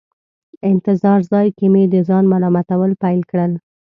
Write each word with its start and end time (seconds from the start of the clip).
انتظار 0.71 1.19
ځای 1.31 1.47
کې 1.57 1.65
مې 1.73 1.83
د 1.93 1.95
ځان 2.07 2.23
ملامتول 2.31 2.91
پیل 3.03 3.21
کړل. 3.31 3.51